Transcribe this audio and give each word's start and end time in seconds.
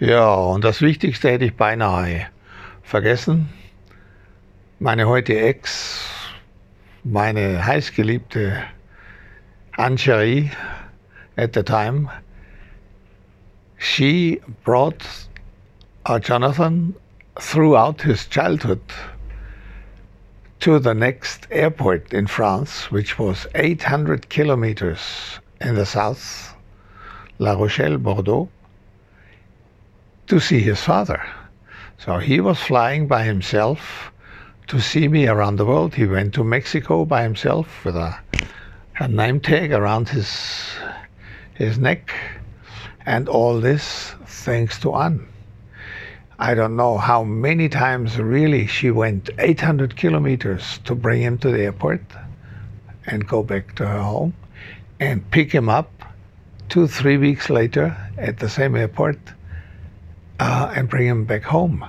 Ja, 0.00 0.32
und 0.32 0.64
das 0.64 0.80
Wichtigste 0.80 1.30
hätte 1.30 1.44
ich 1.44 1.56
beinahe 1.56 2.28
vergessen. 2.82 3.50
Meine 4.78 5.06
heutige 5.06 5.42
Ex, 5.42 6.08
meine 7.04 7.66
heißgeliebte 7.66 8.62
Anne-Cherie 9.76 10.52
at 11.36 11.52
the 11.52 11.62
time, 11.62 12.08
she 13.76 14.40
brought 14.64 15.04
Jonathan 16.22 16.94
throughout 17.38 18.00
his 18.00 18.26
childhood 18.26 18.80
to 20.60 20.78
the 20.78 20.94
next 20.94 21.46
airport 21.50 22.14
in 22.14 22.26
France, 22.26 22.90
which 22.90 23.18
was 23.18 23.46
800 23.54 24.30
kilometers 24.30 25.40
in 25.60 25.76
the 25.76 25.84
south, 25.84 26.54
La 27.38 27.52
Rochelle, 27.52 27.98
Bordeaux, 27.98 28.48
to 30.30 30.38
see 30.38 30.60
his 30.60 30.80
father. 30.80 31.20
So 31.98 32.18
he 32.18 32.38
was 32.38 32.56
flying 32.56 33.08
by 33.08 33.24
himself 33.24 34.12
to 34.68 34.78
see 34.78 35.08
me 35.08 35.26
around 35.26 35.56
the 35.56 35.66
world. 35.66 35.92
He 35.92 36.06
went 36.06 36.34
to 36.34 36.44
Mexico 36.44 37.04
by 37.04 37.24
himself 37.24 37.84
with 37.84 37.96
a, 37.96 38.16
a 39.00 39.08
name 39.08 39.40
tag 39.40 39.72
around 39.72 40.08
his 40.08 40.70
his 41.54 41.78
neck, 41.78 42.14
and 43.04 43.28
all 43.28 43.60
this 43.60 44.14
thanks 44.24 44.78
to 44.82 44.94
Anne. 44.94 45.26
I 46.38 46.54
don't 46.54 46.76
know 46.76 46.96
how 46.96 47.24
many 47.24 47.68
times 47.68 48.16
really 48.16 48.68
she 48.68 48.92
went 48.92 49.30
800 49.36 49.96
kilometers 49.96 50.78
to 50.84 50.94
bring 50.94 51.22
him 51.22 51.38
to 51.38 51.50
the 51.50 51.62
airport 51.62 52.02
and 53.04 53.26
go 53.26 53.42
back 53.42 53.74
to 53.74 53.84
her 53.84 54.02
home 54.02 54.34
and 55.00 55.28
pick 55.32 55.50
him 55.50 55.68
up 55.68 55.90
two, 56.68 56.86
three 56.86 57.16
weeks 57.16 57.50
later 57.50 57.96
at 58.16 58.38
the 58.38 58.48
same 58.48 58.76
airport 58.76 59.18
and 60.74 60.88
bring 60.88 61.06
him 61.06 61.24
back 61.24 61.42
home. 61.42 61.84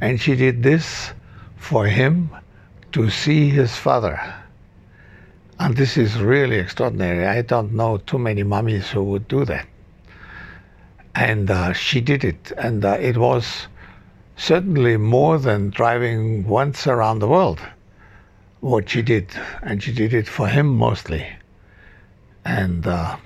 And 0.00 0.20
she 0.20 0.34
did 0.34 0.62
this 0.62 1.12
for 1.56 1.86
him 1.86 2.30
to 2.92 3.10
see 3.10 3.50
his 3.50 3.76
father. 3.76 4.20
And 5.58 5.76
this 5.76 5.96
is 5.96 6.18
really 6.18 6.56
extraordinary. 6.56 7.26
I 7.26 7.42
don't 7.42 7.74
know 7.74 7.98
too 7.98 8.18
many 8.18 8.42
mummies 8.42 8.90
who 8.90 9.04
would 9.04 9.28
do 9.28 9.44
that. 9.44 9.66
And 11.14 11.50
uh, 11.50 11.72
she 11.74 12.00
did 12.00 12.24
it. 12.24 12.52
And 12.56 12.84
uh, 12.84 12.96
it 13.00 13.18
was 13.18 13.66
certainly 14.36 14.96
more 14.96 15.38
than 15.38 15.70
driving 15.70 16.48
once 16.48 16.86
around 16.86 17.18
the 17.18 17.28
world, 17.28 17.60
what 18.60 18.88
she 18.88 19.02
did. 19.02 19.28
And 19.62 19.82
she 19.82 19.92
did 19.92 20.14
it 20.14 20.26
for 20.26 20.48
him 20.48 20.66
mostly. 20.66 21.26
And 22.44 22.86
uh, 22.86 23.16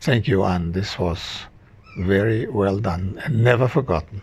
thank 0.00 0.26
you, 0.26 0.42
Anne. 0.42 0.72
This 0.72 0.98
was 0.98 1.44
very 1.96 2.48
well 2.48 2.80
done 2.80 3.20
and 3.24 3.44
never 3.44 3.68
forgotten. 3.68 4.20